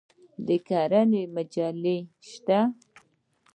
[0.45, 1.97] د کرنې مجلې
[2.29, 2.59] شته؟